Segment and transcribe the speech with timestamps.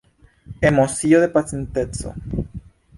[0.61, 2.15] Emocio de pasinteco.